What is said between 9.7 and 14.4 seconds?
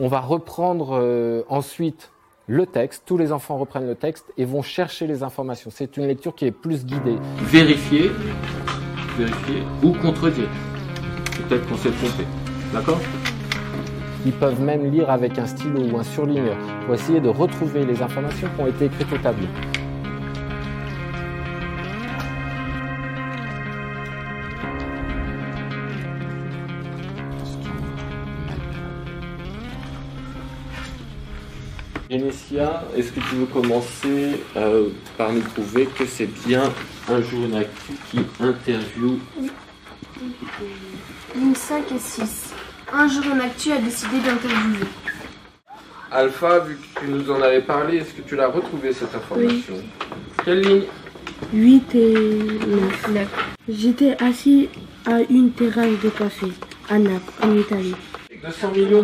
ou contredire. Peut-être qu'on s'est trompé. D'accord? Ils